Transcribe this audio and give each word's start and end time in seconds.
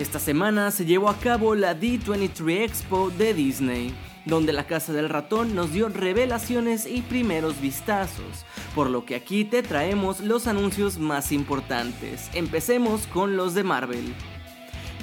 Esta 0.00 0.18
semana 0.18 0.70
se 0.70 0.86
llevó 0.86 1.10
a 1.10 1.18
cabo 1.18 1.54
la 1.54 1.78
D23 1.78 2.62
Expo 2.62 3.10
de 3.10 3.34
Disney, 3.34 3.94
donde 4.24 4.54
la 4.54 4.66
Casa 4.66 4.94
del 4.94 5.10
Ratón 5.10 5.54
nos 5.54 5.74
dio 5.74 5.90
revelaciones 5.90 6.86
y 6.86 7.02
primeros 7.02 7.60
vistazos, 7.60 8.46
por 8.74 8.88
lo 8.88 9.04
que 9.04 9.14
aquí 9.14 9.44
te 9.44 9.62
traemos 9.62 10.20
los 10.20 10.46
anuncios 10.46 10.98
más 10.98 11.32
importantes. 11.32 12.30
Empecemos 12.32 13.06
con 13.08 13.36
los 13.36 13.52
de 13.52 13.62
Marvel. 13.62 14.14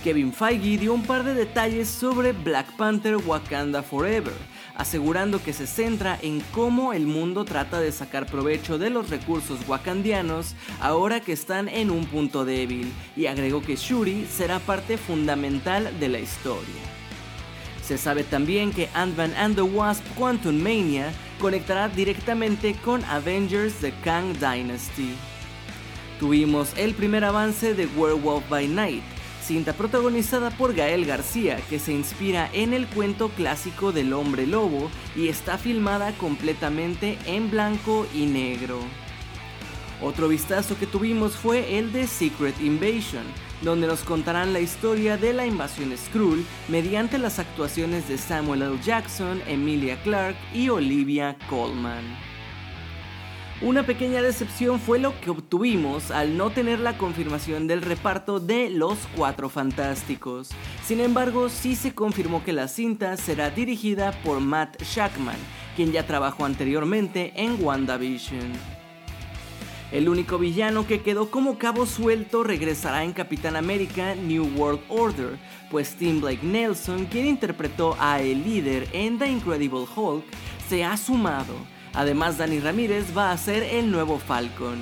Kevin 0.04 0.34
Feige 0.34 0.80
dio 0.80 0.96
un 0.96 1.04
par 1.04 1.24
de 1.24 1.36
detalles 1.36 1.88
sobre 1.88 2.32
Black 2.32 2.76
Panther 2.76 3.18
Wakanda 3.18 3.84
Forever, 3.84 4.34
asegurando 4.78 5.44
que 5.44 5.52
se 5.52 5.68
centra 5.68 6.18
en 6.22 6.40
cómo 6.54 6.94
el 6.94 7.08
mundo 7.08 7.44
trata 7.44 7.80
de 7.80 7.92
sacar 7.92 8.28
provecho 8.28 8.78
de 8.78 8.90
los 8.90 9.10
recursos 9.10 9.60
wakandianos 9.68 10.56
ahora 10.80 11.20
que 11.20 11.34
están 11.34 11.68
en 11.68 11.92
un 11.92 12.06
punto 12.06 12.46
débil, 12.46 12.94
y 13.16 13.26
agregó 13.26 13.62
que 13.62 13.76
Shuri 13.76 14.26
será 14.26 14.60
parte 14.60 14.98
fundamental 14.98 16.00
de 16.00 16.08
la 16.08 16.20
historia. 16.20 16.82
Se 17.84 17.98
sabe 17.98 18.24
también 18.24 18.72
que 18.72 18.90
Ant-Man 18.94 19.34
and 19.38 19.56
the 19.56 19.62
Wasp 19.62 20.04
Quantum 20.18 20.62
Mania 20.62 21.12
conectará 21.40 21.88
directamente 21.90 22.76
con 22.84 23.04
Avengers 23.06 23.74
The 23.76 23.94
Kang 24.04 24.34
Dynasty. 24.34 25.16
Tuvimos 26.20 26.74
el 26.78 26.94
primer 26.94 27.24
avance 27.24 27.74
de 27.74 27.86
Werewolf 27.96 28.44
by 28.50 28.68
Night, 28.68 29.04
cinta 29.48 29.72
protagonizada 29.72 30.52
por 30.52 30.76
Gael 30.76 31.06
García, 31.06 31.58
que 31.70 31.80
se 31.80 31.94
inspira 31.94 32.50
en 32.52 32.74
el 32.74 32.86
cuento 32.86 33.30
clásico 33.30 33.94
del 33.94 34.12
hombre 34.12 34.46
lobo 34.46 34.92
y 35.16 35.30
está 35.30 35.58
filmada 35.58 36.12
completamente 36.18 37.18
en 37.26 37.50
blanco 37.50 38.06
y 38.14 38.26
negro. 38.26 38.78
Otro 40.02 40.28
vistazo 40.28 40.78
que 40.78 40.86
tuvimos 40.86 41.38
fue 41.38 41.78
el 41.78 41.94
de 41.94 42.08
Secret 42.08 42.60
Invasion, 42.60 43.24
donde 43.62 43.88
nos 43.88 44.04
contarán 44.04 44.52
la 44.52 44.60
historia 44.60 45.16
de 45.16 45.32
la 45.32 45.48
invasión 45.48 45.98
Skrull 45.98 46.46
mediante 46.68 47.18
las 47.18 47.40
actuaciones 47.40 48.10
de 48.10 48.18
Samuel 48.18 48.64
L. 48.64 48.80
Jackson, 48.84 49.42
Emilia 49.48 49.96
Clarke 50.04 50.38
y 50.54 50.68
Olivia 50.68 51.38
Colman. 51.50 52.27
Una 53.60 53.82
pequeña 53.82 54.22
decepción 54.22 54.80
fue 54.80 55.00
lo 55.00 55.20
que 55.20 55.32
obtuvimos 55.32 56.12
al 56.12 56.38
no 56.38 56.52
tener 56.52 56.80
la 56.80 56.96
confirmación 56.96 57.66
del 57.66 57.82
reparto 57.82 58.40
de 58.40 58.70
Los 58.70 59.00
Cuatro 59.16 59.50
Fantásticos. 59.50 60.52
Sin 60.86 61.00
embargo, 61.00 61.50
sí 61.50 61.76
se 61.76 61.96
confirmó 61.96 62.44
que 62.44 62.54
la 62.54 62.68
cinta 62.68 63.18
será 63.18 63.50
dirigida 63.50 64.12
por 64.24 64.42
Matt 64.42 64.84
Shackman, 64.84 65.38
quien 65.76 65.92
ya 65.92 66.06
trabajó 66.06 66.46
anteriormente 66.46 67.34
en 67.36 67.58
WandaVision. 67.60 68.52
El 69.92 70.08
único 70.08 70.38
villano 70.38 70.86
que 70.86 71.02
quedó 71.02 71.32
como 71.32 71.58
cabo 71.58 71.88
suelto 71.88 72.44
regresará 72.44 73.04
en 73.06 73.14
Capitán 73.14 73.56
América 73.56 74.14
New 74.14 74.52
World 74.56 74.82
Order, 74.88 75.40
pues 75.72 75.96
Tim 75.96 76.22
Blake 76.22 76.46
Nelson, 76.46 77.06
quien 77.06 77.26
interpretó 77.26 77.98
a 78.00 78.22
el 78.22 78.44
líder 78.44 78.88
en 78.94 79.18
The 79.18 79.28
Incredible 79.28 79.88
Hulk, 79.96 80.26
se 80.70 80.84
ha 80.84 80.96
sumado 80.96 81.56
Además, 81.94 82.38
Dani 82.38 82.60
Ramírez 82.60 83.06
va 83.16 83.32
a 83.32 83.38
ser 83.38 83.64
el 83.64 83.92
nuevo 83.92 84.20
Falcon. 84.20 84.80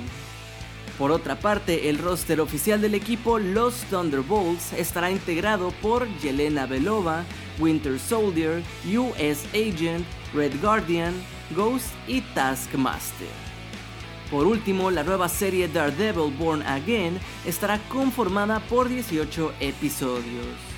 Por 0.98 1.10
otra 1.10 1.38
parte, 1.38 1.90
el 1.90 1.98
roster 1.98 2.40
oficial 2.40 2.80
del 2.80 2.94
equipo 2.94 3.38
Los 3.38 3.84
Thunderbolts 3.90 4.72
estará 4.72 5.10
integrado 5.10 5.70
por 5.82 6.08
Yelena 6.20 6.64
Belova, 6.66 7.24
Winter 7.58 7.98
Soldier, 7.98 8.62
US 8.86 9.44
Agent, 9.52 10.06
Red 10.32 10.60
Guardian, 10.62 11.14
Ghost 11.54 11.88
y 12.08 12.22
Taskmaster. 12.22 13.28
Por 14.30 14.46
último, 14.46 14.90
la 14.90 15.04
nueva 15.04 15.28
serie 15.28 15.68
Daredevil 15.68 16.34
Born 16.36 16.62
Again 16.62 17.20
estará 17.44 17.78
conformada 17.88 18.60
por 18.60 18.88
18 18.88 19.52
episodios. 19.60 20.75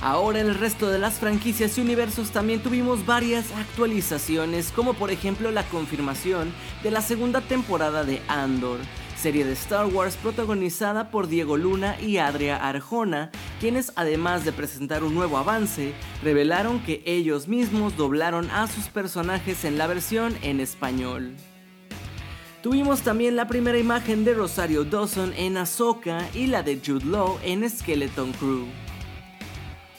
Ahora 0.00 0.40
en 0.40 0.46
el 0.46 0.54
resto 0.54 0.88
de 0.90 0.98
las 1.00 1.14
franquicias 1.14 1.76
y 1.76 1.80
universos 1.80 2.30
también 2.30 2.62
tuvimos 2.62 3.04
varias 3.04 3.50
actualizaciones, 3.52 4.70
como 4.70 4.94
por 4.94 5.10
ejemplo 5.10 5.50
la 5.50 5.64
confirmación 5.64 6.52
de 6.84 6.92
la 6.92 7.02
segunda 7.02 7.40
temporada 7.40 8.04
de 8.04 8.22
Andor, 8.28 8.78
serie 9.20 9.44
de 9.44 9.54
Star 9.54 9.86
Wars 9.86 10.16
protagonizada 10.16 11.10
por 11.10 11.26
Diego 11.26 11.56
Luna 11.56 12.00
y 12.00 12.18
Adria 12.18 12.56
Arjona, 12.56 13.32
quienes 13.58 13.92
además 13.96 14.44
de 14.44 14.52
presentar 14.52 15.02
un 15.02 15.16
nuevo 15.16 15.36
avance, 15.36 15.94
revelaron 16.22 16.78
que 16.78 17.02
ellos 17.04 17.48
mismos 17.48 17.96
doblaron 17.96 18.48
a 18.52 18.68
sus 18.68 18.86
personajes 18.86 19.64
en 19.64 19.78
la 19.78 19.88
versión 19.88 20.36
en 20.42 20.60
español. 20.60 21.34
Tuvimos 22.62 23.00
también 23.00 23.34
la 23.34 23.48
primera 23.48 23.78
imagen 23.78 24.24
de 24.24 24.34
Rosario 24.34 24.84
Dawson 24.84 25.32
en 25.36 25.56
Ahsoka 25.56 26.28
y 26.34 26.46
la 26.46 26.62
de 26.62 26.80
Jude 26.84 27.06
Law 27.06 27.38
en 27.42 27.68
Skeleton 27.68 28.32
Crew. 28.34 28.87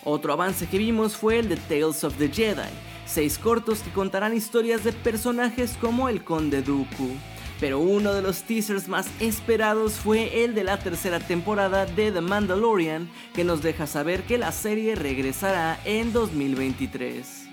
Otro 0.04 0.34
avance 0.34 0.68
que 0.68 0.78
vimos 0.78 1.18
fue 1.18 1.40
el 1.40 1.50
de 1.50 1.58
Tales 1.58 2.04
of 2.04 2.16
the 2.18 2.30
Jedi, 2.30 2.70
seis 3.06 3.38
cortos 3.38 3.80
que 3.80 3.92
contarán 3.92 4.36
historias 4.36 4.84
de 4.84 4.94
personajes 4.94 5.78
como 5.82 6.08
el 6.08 6.24
Conde 6.24 6.62
Dooku. 6.62 7.10
Pero 7.60 7.80
uno 7.80 8.14
de 8.14 8.22
los 8.22 8.44
teasers 8.44 8.88
más 8.88 9.08
esperados 9.20 9.94
fue 9.94 10.46
el 10.46 10.56
de 10.56 10.64
la 10.64 10.80
tercera 10.80 11.20
temporada 11.20 11.86
de 11.86 12.14
The 12.14 12.22
Mandalorian, 12.22 13.10
que 13.34 13.44
nos 13.44 13.62
deja 13.62 13.86
saber 13.86 14.24
que 14.24 14.38
la 14.38 14.54
serie 14.54 14.96
regresará 14.96 15.78
en 15.84 16.14
2023. 16.14 17.50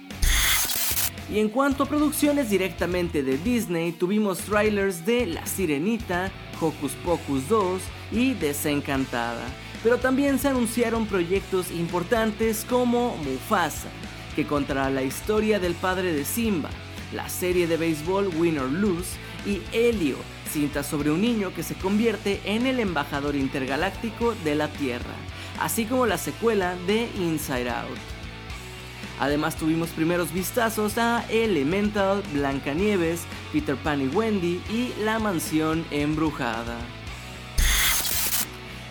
Y 1.28 1.40
en 1.40 1.48
cuanto 1.48 1.82
a 1.82 1.86
producciones 1.86 2.48
directamente 2.50 3.24
de 3.24 3.36
Disney, 3.38 3.90
tuvimos 3.90 4.38
trailers 4.38 5.04
de 5.04 5.26
La 5.26 5.44
Sirenita, 5.44 6.30
Hocus 6.60 6.92
Pocus 7.04 7.48
2 7.48 7.82
y 8.12 8.34
Desencantada 8.34 9.44
pero 9.86 9.98
también 9.98 10.40
se 10.40 10.48
anunciaron 10.48 11.06
proyectos 11.06 11.70
importantes 11.70 12.66
como 12.68 13.16
Mufasa, 13.18 13.86
que 14.34 14.44
contará 14.44 14.90
la 14.90 15.04
historia 15.04 15.60
del 15.60 15.74
padre 15.74 16.12
de 16.12 16.24
Simba, 16.24 16.70
la 17.12 17.28
serie 17.28 17.68
de 17.68 17.76
béisbol 17.76 18.32
Win 18.36 18.58
or 18.58 18.68
Lose 18.68 19.10
y 19.46 19.62
Helio, 19.70 20.16
cinta 20.50 20.82
sobre 20.82 21.12
un 21.12 21.20
niño 21.20 21.54
que 21.54 21.62
se 21.62 21.76
convierte 21.76 22.40
en 22.46 22.66
el 22.66 22.80
embajador 22.80 23.36
intergaláctico 23.36 24.34
de 24.42 24.56
la 24.56 24.66
Tierra, 24.66 25.14
así 25.60 25.84
como 25.84 26.04
la 26.04 26.18
secuela 26.18 26.74
de 26.88 27.08
Inside 27.20 27.70
Out. 27.70 27.98
Además 29.20 29.54
tuvimos 29.54 29.90
primeros 29.90 30.32
vistazos 30.32 30.98
a 30.98 31.24
Elemental, 31.30 32.24
Blancanieves, 32.32 33.20
Peter 33.52 33.76
Pan 33.76 34.02
y 34.02 34.08
Wendy 34.08 34.60
y 34.68 34.92
La 35.04 35.20
Mansión 35.20 35.86
Embrujada. 35.92 36.76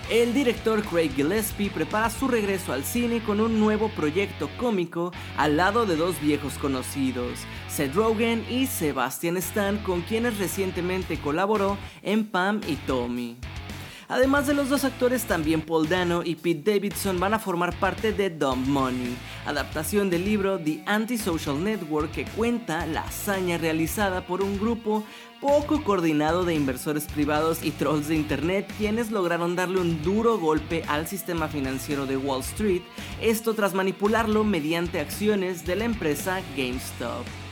El 0.09 0.35
director 0.35 0.83
Craig 0.83 1.09
Gillespie 1.15 1.71
prepara 1.71 2.11
su 2.11 2.27
regreso 2.27 2.73
al 2.73 2.83
cine 2.83 3.23
con 3.23 3.39
un 3.39 3.59
nuevo 3.59 3.89
proyecto 3.89 4.51
cómico 4.55 5.11
al 5.35 5.57
lado 5.57 5.87
de 5.87 5.95
dos 5.95 6.21
viejos 6.21 6.59
conocidos, 6.59 7.39
Seth 7.67 7.95
Rogen 7.95 8.45
y 8.47 8.67
Sebastian 8.67 9.35
Stan, 9.37 9.77
con 9.79 10.01
quienes 10.01 10.37
recientemente 10.37 11.17
colaboró 11.17 11.79
en 12.03 12.27
Pam 12.27 12.61
y 12.67 12.75
Tommy. 12.75 13.35
Además 14.07 14.45
de 14.45 14.53
los 14.53 14.69
dos 14.69 14.83
actores, 14.83 15.25
también 15.25 15.61
Paul 15.61 15.89
Dano 15.89 16.21
y 16.23 16.35
Pete 16.35 16.73
Davidson 16.73 17.19
van 17.19 17.33
a 17.33 17.39
formar 17.39 17.73
parte 17.79 18.11
de 18.11 18.29
Dumb 18.29 18.67
Money, 18.67 19.17
adaptación 19.45 20.11
del 20.11 20.25
libro 20.25 20.59
The 20.59 20.83
Antisocial 20.85 21.63
Network 21.63 22.11
que 22.11 22.25
cuenta 22.25 22.85
la 22.85 23.01
hazaña 23.01 23.57
realizada 23.57 24.27
por 24.27 24.43
un 24.43 24.59
grupo 24.59 25.03
poco 25.41 25.83
coordinado 25.83 26.45
de 26.45 26.53
inversores 26.53 27.05
privados 27.05 27.63
y 27.63 27.71
trolls 27.71 28.07
de 28.07 28.15
internet 28.15 28.71
quienes 28.77 29.11
lograron 29.11 29.55
darle 29.55 29.79
un 29.79 30.03
duro 30.03 30.37
golpe 30.37 30.83
al 30.87 31.07
sistema 31.07 31.47
financiero 31.47 32.05
de 32.05 32.17
Wall 32.17 32.41
Street, 32.41 32.83
esto 33.21 33.55
tras 33.55 33.73
manipularlo 33.73 34.43
mediante 34.43 34.99
acciones 34.99 35.65
de 35.65 35.75
la 35.75 35.85
empresa 35.85 36.41
GameStop. 36.55 37.44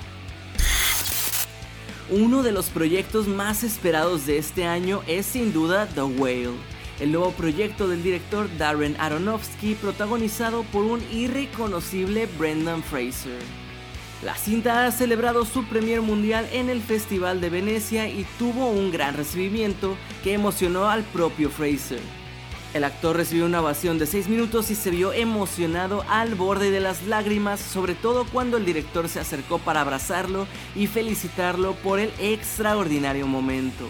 Uno 2.09 2.43
de 2.43 2.51
los 2.51 2.69
proyectos 2.69 3.27
más 3.27 3.63
esperados 3.63 4.25
de 4.25 4.37
este 4.37 4.65
año 4.65 5.01
es 5.07 5.25
sin 5.25 5.53
duda 5.53 5.87
The 5.87 6.01
Whale, 6.01 6.51
el 6.99 7.13
nuevo 7.13 7.31
proyecto 7.31 7.87
del 7.87 8.03
director 8.03 8.49
Darren 8.57 8.97
Aronofsky 8.99 9.75
protagonizado 9.75 10.63
por 10.63 10.83
un 10.83 11.01
irreconocible 11.13 12.27
Brendan 12.37 12.83
Fraser. 12.83 13.39
La 14.21 14.35
cinta 14.35 14.85
ha 14.85 14.91
celebrado 14.91 15.45
su 15.45 15.63
premier 15.63 16.01
mundial 16.01 16.45
en 16.51 16.69
el 16.69 16.81
Festival 16.81 17.39
de 17.39 17.49
Venecia 17.49 18.09
y 18.09 18.25
tuvo 18.37 18.69
un 18.69 18.91
gran 18.91 19.15
recibimiento 19.15 19.95
que 20.25 20.33
emocionó 20.33 20.89
al 20.89 21.03
propio 21.03 21.49
Fraser. 21.49 22.01
El 22.73 22.85
actor 22.85 23.15
recibió 23.15 23.45
una 23.45 23.61
ovación 23.61 23.99
de 23.99 24.07
6 24.07 24.29
minutos 24.29 24.71
y 24.71 24.75
se 24.75 24.89
vio 24.89 25.13
emocionado 25.13 26.03
al 26.09 26.33
borde 26.33 26.71
de 26.71 26.79
las 26.79 27.03
lágrimas, 27.05 27.59
sobre 27.59 27.93
todo 27.93 28.25
cuando 28.25 28.57
el 28.57 28.65
director 28.65 29.07
se 29.09 29.19
acercó 29.19 29.59
para 29.59 29.81
abrazarlo 29.81 30.47
y 30.75 30.87
felicitarlo 30.87 31.75
por 31.75 31.99
el 31.99 32.11
extraordinario 32.19 33.27
momento. 33.27 33.87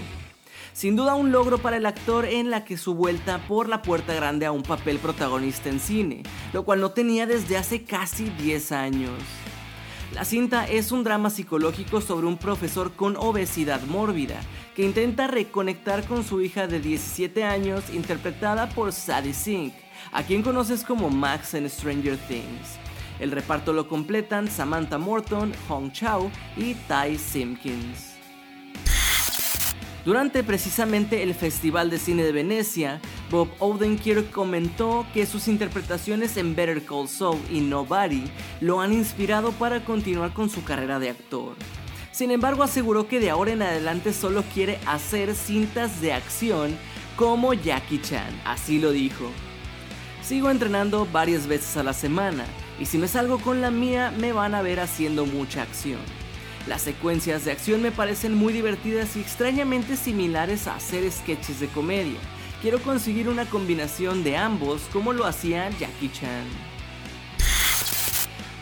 Sin 0.73 0.97
duda 0.97 1.15
un 1.15 1.31
logro 1.31 1.59
para 1.59 1.77
el 1.77 1.85
actor 1.85 2.25
en 2.25 2.49
la 2.49 2.65
que 2.65 2.77
su 2.77 2.93
vuelta 2.93 3.37
por 3.47 3.69
la 3.69 3.81
puerta 3.81 4.13
grande 4.13 4.45
a 4.45 4.51
un 4.51 4.63
papel 4.63 4.97
protagonista 4.99 5.69
en 5.69 5.79
cine, 5.79 6.23
lo 6.51 6.65
cual 6.65 6.81
no 6.81 6.91
tenía 6.91 7.25
desde 7.25 7.55
hace 7.55 7.85
casi 7.85 8.25
10 8.31 8.71
años. 8.73 9.13
La 10.11 10.25
cinta 10.25 10.67
es 10.67 10.91
un 10.91 11.03
drama 11.03 11.29
psicológico 11.29 12.01
sobre 12.01 12.27
un 12.27 12.37
profesor 12.37 12.91
con 12.93 13.15
obesidad 13.17 13.81
mórbida 13.83 14.39
que 14.75 14.83
intenta 14.83 15.27
reconectar 15.27 16.05
con 16.05 16.23
su 16.23 16.41
hija 16.41 16.67
de 16.67 16.79
17 16.79 17.43
años 17.43 17.89
interpretada 17.91 18.69
por 18.69 18.91
Sadie 18.91 19.33
Sink, 19.33 19.73
a 20.11 20.23
quien 20.23 20.43
conoces 20.43 20.83
como 20.83 21.09
Max 21.09 21.55
en 21.55 21.69
Stranger 21.69 22.17
Things. 22.27 22.77
El 23.19 23.31
reparto 23.31 23.73
lo 23.73 23.87
completan 23.87 24.49
Samantha 24.49 24.97
Morton, 24.97 25.51
Hong 25.67 25.91
Chao 25.91 26.29
y 26.57 26.75
Ty 26.75 27.17
Simpkins. 27.17 28.12
Durante 30.05 30.43
precisamente 30.43 31.23
el 31.23 31.33
Festival 31.33 31.89
de 31.89 31.97
Cine 31.97 32.23
de 32.23 32.33
Venecia, 32.33 32.99
Bob 33.31 33.47
Odenkirk 33.59 34.31
comentó 34.31 35.05
que 35.13 35.25
sus 35.25 35.47
interpretaciones 35.47 36.35
en 36.35 36.55
Better 36.55 36.83
Call 36.83 37.07
Saul 37.07 37.39
y 37.49 37.61
Nobody 37.61 38.25
lo 38.59 38.81
han 38.81 38.91
inspirado 38.91 39.53
para 39.53 39.85
continuar 39.85 40.33
con 40.33 40.49
su 40.49 40.61
carrera 40.65 40.99
de 40.99 41.09
actor. 41.09 41.55
Sin 42.11 42.31
embargo, 42.31 42.63
aseguró 42.63 43.07
que 43.07 43.21
de 43.21 43.29
ahora 43.29 43.53
en 43.53 43.61
adelante 43.61 44.11
solo 44.11 44.43
quiere 44.53 44.77
hacer 44.85 45.35
cintas 45.35 46.01
de 46.01 46.11
acción 46.11 46.77
como 47.15 47.53
Jackie 47.53 48.01
Chan, 48.01 48.41
así 48.43 48.79
lo 48.79 48.91
dijo. 48.91 49.31
Sigo 50.21 50.49
entrenando 50.49 51.07
varias 51.11 51.47
veces 51.47 51.77
a 51.77 51.83
la 51.83 51.93
semana 51.93 52.45
y 52.77 52.87
si 52.87 52.97
me 52.97 53.07
salgo 53.07 53.39
con 53.39 53.61
la 53.61 53.71
mía 53.71 54.13
me 54.19 54.33
van 54.33 54.53
a 54.53 54.61
ver 54.61 54.81
haciendo 54.81 55.25
mucha 55.25 55.61
acción. 55.61 55.99
Las 56.67 56.81
secuencias 56.81 57.43
de 57.43 57.51
acción 57.51 57.81
me 57.81 57.91
parecen 57.91 58.35
muy 58.35 58.53
divertidas 58.53 59.17
y 59.17 59.19
extrañamente 59.19 59.97
similares 59.97 60.67
a 60.67 60.75
hacer 60.75 61.09
sketches 61.11 61.59
de 61.59 61.67
comedia. 61.67 62.19
Quiero 62.61 62.79
conseguir 62.81 63.27
una 63.27 63.45
combinación 63.45 64.23
de 64.23 64.37
ambos 64.37 64.83
como 64.93 65.11
lo 65.11 65.25
hacía 65.25 65.69
Jackie 65.71 66.09
Chan. 66.09 66.45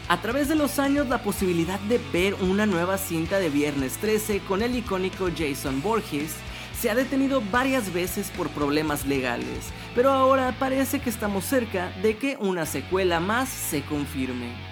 A 0.08 0.20
través 0.20 0.50
de 0.50 0.56
los 0.56 0.80
años 0.80 1.08
la 1.08 1.22
posibilidad 1.22 1.80
de 1.82 2.00
ver 2.12 2.34
una 2.42 2.66
nueva 2.66 2.98
cinta 2.98 3.38
de 3.38 3.50
Viernes 3.50 3.98
13 3.98 4.40
con 4.40 4.64
el 4.64 4.76
icónico 4.76 5.30
Jason 5.38 5.84
Borges 5.84 6.34
se 6.78 6.90
ha 6.90 6.96
detenido 6.96 7.44
varias 7.52 7.94
veces 7.94 8.32
por 8.36 8.50
problemas 8.50 9.06
legales, 9.06 9.72
pero 9.94 10.10
ahora 10.12 10.56
parece 10.58 11.00
que 11.00 11.12
estamos 11.12 11.46
cerca 11.46 11.92
de 12.02 12.18
que 12.18 12.36
una 12.40 12.66
secuela 12.66 13.20
más 13.20 13.50
se 13.50 13.84
confirme. 13.84 14.71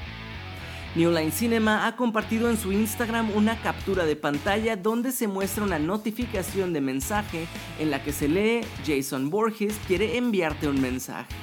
New 0.95 1.11
Line 1.11 1.31
Cinema 1.31 1.85
ha 1.85 1.95
compartido 1.95 2.49
en 2.49 2.57
su 2.57 2.71
Instagram 2.71 3.29
una 3.35 3.61
captura 3.61 4.05
de 4.05 4.15
pantalla 4.15 4.75
donde 4.75 5.11
se 5.11 5.27
muestra 5.27 5.63
una 5.63 5.77
notificación 5.77 6.73
de 6.73 6.81
mensaje 6.81 7.47
en 7.77 7.91
la 7.91 8.01
que 8.01 8.11
se 8.11 8.27
lee 8.27 8.61
Jason 8.85 9.29
Borges 9.29 9.77
quiere 9.87 10.17
enviarte 10.17 10.67
un 10.67 10.81
mensaje. 10.81 11.35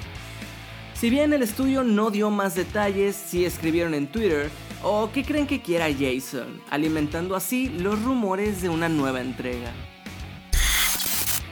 Si 0.93 1.09
bien 1.09 1.31
el 1.31 1.43
estudio 1.43 1.83
no 1.83 2.11
dio 2.11 2.29
más 2.29 2.55
detalles, 2.55 3.15
sí 3.15 3.45
escribieron 3.45 3.93
en 3.93 4.07
Twitter 4.07 4.49
o 4.83 5.11
qué 5.13 5.23
creen 5.23 5.47
que 5.47 5.61
quiera 5.61 5.87
Jason, 5.93 6.61
alimentando 6.69 7.35
así 7.35 7.69
los 7.69 8.01
rumores 8.03 8.61
de 8.61 8.67
una 8.67 8.89
nueva 8.89 9.21
entrega. 9.21 9.71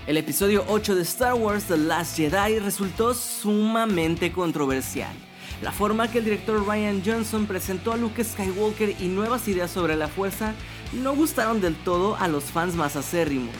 El 0.06 0.18
episodio 0.18 0.66
8 0.68 0.96
de 0.96 1.02
Star 1.04 1.34
Wars 1.36 1.64
The 1.64 1.78
Last 1.78 2.18
Jedi 2.18 2.60
resultó 2.60 3.14
sumamente 3.14 4.34
controversial 4.34 5.16
la 5.62 5.72
forma 5.72 6.12
que 6.12 6.20
el 6.20 6.26
director 6.26 6.66
Ryan 6.66 7.02
Johnson 7.06 7.46
presentó 7.46 7.94
a 7.94 7.98
Luke 7.98 8.24
Skywalker 8.24 8.96
y 9.00 9.08
nuevas 9.08 9.48
ideas 9.48 9.72
sobre 9.72 9.96
la 9.96 10.08
fuerza 10.08 10.54
no 10.94 11.16
gustaron 11.16 11.62
del 11.62 11.76
todo 11.76 12.16
a 12.18 12.28
los 12.28 12.46
fans 12.46 12.76
más 12.76 12.96
acérrimos. 12.96 13.56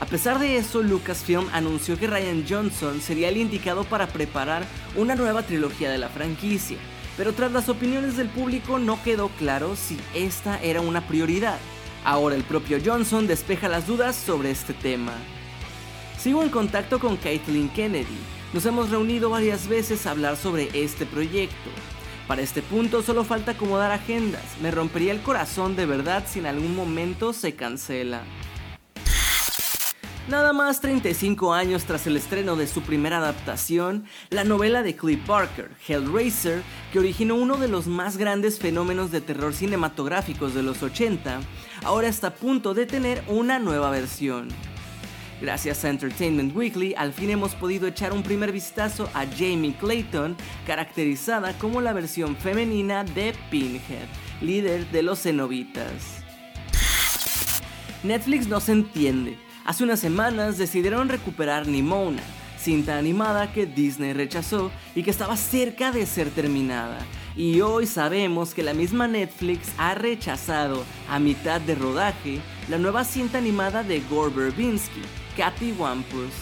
A 0.00 0.06
pesar 0.06 0.38
de 0.38 0.56
eso, 0.56 0.82
Lucasfilm 0.82 1.48
anunció 1.52 1.98
que 1.98 2.06
Ryan 2.06 2.44
Johnson 2.48 3.00
sería 3.00 3.28
el 3.28 3.36
indicado 3.36 3.84
para 3.84 4.06
preparar 4.06 4.64
una 4.96 5.16
nueva 5.16 5.42
trilogía 5.42 5.90
de 5.90 5.98
la 5.98 6.08
franquicia, 6.08 6.78
pero 7.16 7.32
tras 7.32 7.50
las 7.52 7.68
opiniones 7.68 8.16
del 8.16 8.28
público 8.28 8.78
no 8.78 9.02
quedó 9.02 9.28
claro 9.28 9.74
si 9.74 9.98
esta 10.14 10.62
era 10.62 10.80
una 10.80 11.06
prioridad. 11.08 11.58
Ahora 12.04 12.36
el 12.36 12.44
propio 12.44 12.78
Johnson 12.84 13.26
despeja 13.26 13.68
las 13.68 13.86
dudas 13.88 14.14
sobre 14.14 14.52
este 14.52 14.72
tema. 14.72 15.12
Sigo 16.18 16.42
en 16.42 16.48
contacto 16.48 17.00
con 17.00 17.16
Kathleen 17.16 17.68
Kennedy, 17.68 18.18
nos 18.52 18.64
hemos 18.66 18.90
reunido 18.90 19.30
varias 19.30 19.68
veces 19.68 20.06
a 20.06 20.12
hablar 20.12 20.36
sobre 20.36 20.70
este 20.74 21.06
proyecto. 21.06 21.70
Para 22.26 22.42
este 22.42 22.62
punto 22.62 23.02
solo 23.02 23.24
falta 23.24 23.52
acomodar 23.52 23.90
agendas. 23.90 24.42
Me 24.60 24.70
rompería 24.70 25.12
el 25.12 25.22
corazón 25.22 25.76
de 25.76 25.86
verdad 25.86 26.24
si 26.26 26.38
en 26.38 26.46
algún 26.46 26.76
momento 26.76 27.32
se 27.32 27.54
cancela. 27.54 28.22
Nada 30.28 30.52
más 30.52 30.82
35 30.82 31.54
años 31.54 31.84
tras 31.84 32.06
el 32.06 32.18
estreno 32.18 32.54
de 32.54 32.66
su 32.66 32.82
primera 32.82 33.16
adaptación, 33.16 34.04
la 34.28 34.44
novela 34.44 34.82
de 34.82 34.94
Cliff 34.94 35.26
Barker, 35.26 35.70
Hellraiser, 35.86 36.62
que 36.92 36.98
originó 36.98 37.34
uno 37.34 37.56
de 37.56 37.68
los 37.68 37.86
más 37.86 38.18
grandes 38.18 38.58
fenómenos 38.58 39.10
de 39.10 39.22
terror 39.22 39.54
cinematográficos 39.54 40.52
de 40.52 40.62
los 40.62 40.82
80, 40.82 41.40
ahora 41.82 42.08
está 42.08 42.26
a 42.26 42.34
punto 42.34 42.74
de 42.74 42.84
tener 42.84 43.24
una 43.26 43.58
nueva 43.58 43.88
versión. 43.88 44.48
Gracias 45.40 45.84
a 45.84 45.90
Entertainment 45.90 46.54
Weekly, 46.54 46.94
al 46.96 47.12
fin 47.12 47.30
hemos 47.30 47.54
podido 47.54 47.86
echar 47.86 48.12
un 48.12 48.24
primer 48.24 48.50
vistazo 48.50 49.08
a 49.14 49.24
Jamie 49.24 49.74
Clayton, 49.78 50.36
caracterizada 50.66 51.56
como 51.58 51.80
la 51.80 51.92
versión 51.92 52.36
femenina 52.36 53.04
de 53.04 53.32
Pinhead, 53.48 54.08
líder 54.40 54.90
de 54.90 55.02
los 55.02 55.22
cenobitas. 55.22 56.24
Netflix 58.02 58.48
no 58.48 58.58
se 58.58 58.72
entiende. 58.72 59.38
Hace 59.64 59.84
unas 59.84 60.00
semanas 60.00 60.58
decidieron 60.58 61.08
recuperar 61.08 61.68
Nimona, 61.68 62.22
cinta 62.58 62.98
animada 62.98 63.52
que 63.52 63.66
Disney 63.66 64.14
rechazó 64.14 64.72
y 64.96 65.04
que 65.04 65.10
estaba 65.10 65.36
cerca 65.36 65.92
de 65.92 66.04
ser 66.06 66.30
terminada. 66.30 66.98
Y 67.36 67.60
hoy 67.60 67.86
sabemos 67.86 68.54
que 68.54 68.64
la 68.64 68.74
misma 68.74 69.06
Netflix 69.06 69.68
ha 69.78 69.94
rechazado 69.94 70.84
a 71.08 71.20
mitad 71.20 71.60
de 71.60 71.76
rodaje 71.76 72.40
la 72.68 72.78
nueva 72.78 73.04
cinta 73.04 73.38
animada 73.38 73.84
de 73.84 74.00
Gore 74.10 74.34
Verbinski, 74.34 75.02
Katy 75.38 75.70
Wampus. 75.78 76.32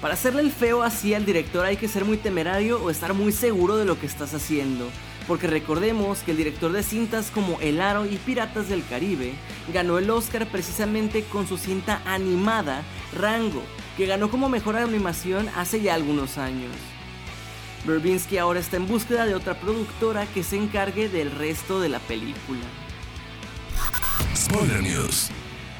Para 0.00 0.14
hacerle 0.14 0.42
el 0.42 0.52
feo 0.52 0.84
así 0.84 1.12
al 1.12 1.26
director 1.26 1.66
hay 1.66 1.76
que 1.76 1.88
ser 1.88 2.04
muy 2.04 2.16
temerario 2.16 2.80
o 2.80 2.88
estar 2.88 3.14
muy 3.14 3.32
seguro 3.32 3.76
de 3.76 3.84
lo 3.84 3.98
que 3.98 4.06
estás 4.06 4.32
haciendo, 4.32 4.88
porque 5.26 5.48
recordemos 5.48 6.20
que 6.20 6.30
el 6.30 6.36
director 6.36 6.70
de 6.70 6.84
cintas 6.84 7.32
como 7.32 7.60
El 7.60 7.80
Aro 7.80 8.06
y 8.06 8.16
Piratas 8.18 8.68
del 8.68 8.86
Caribe 8.86 9.32
ganó 9.74 9.98
el 9.98 10.08
Oscar 10.08 10.46
precisamente 10.46 11.24
con 11.24 11.48
su 11.48 11.58
cinta 11.58 12.00
animada 12.06 12.84
Rango, 13.12 13.64
que 13.96 14.06
ganó 14.06 14.30
como 14.30 14.48
mejor 14.48 14.76
animación 14.76 15.48
hace 15.56 15.80
ya 15.80 15.94
algunos 15.94 16.38
años. 16.38 16.70
Verbinski 17.84 18.38
ahora 18.38 18.60
está 18.60 18.76
en 18.76 18.86
búsqueda 18.86 19.26
de 19.26 19.34
otra 19.34 19.58
productora 19.58 20.26
que 20.26 20.44
se 20.44 20.56
encargue 20.56 21.08
del 21.08 21.32
resto 21.32 21.80
de 21.80 21.88
la 21.88 21.98
película. 21.98 22.66
Spoiler 24.36 24.80
News. 24.80 25.32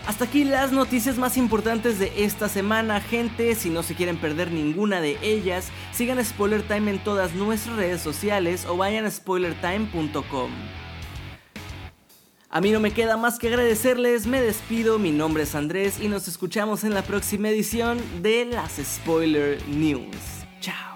Hasta 0.07 0.27
aquí 0.27 0.45
las 0.45 0.71
noticias 0.71 1.19
más 1.19 1.37
importantes 1.37 1.99
de 1.99 2.25
esta 2.25 2.49
semana, 2.49 3.01
gente. 3.01 3.55
Si 3.57 3.71
no 3.71 3.83
se 3.83 3.97
quieren 3.97 4.17
perder 4.19 4.53
ninguna 4.53 5.01
de 5.01 5.19
ellas, 5.21 5.69
sigan 5.93 6.25
Spoiler 6.25 6.63
Time 6.63 6.93
en 6.93 6.99
todas 7.03 7.35
nuestras 7.35 7.77
redes 7.77 8.03
sociales 8.03 8.67
o 8.67 8.77
vayan 8.77 9.05
a 9.05 9.11
spoilertime.com. 9.11 10.51
A 12.49 12.61
mí 12.61 12.71
no 12.71 12.79
me 12.79 12.93
queda 12.93 13.17
más 13.17 13.39
que 13.39 13.49
agradecerles, 13.49 14.27
me 14.27 14.41
despido, 14.41 14.99
mi 15.01 15.11
nombre 15.11 15.43
es 15.43 15.55
Andrés 15.57 15.99
y 16.01 16.07
nos 16.07 16.29
escuchamos 16.29 16.85
en 16.85 16.95
la 16.95 17.03
próxima 17.03 17.49
edición 17.49 18.01
de 18.23 18.45
las 18.47 18.77
Spoiler 18.77 19.61
News. 19.69 20.17
Chao. 20.61 20.96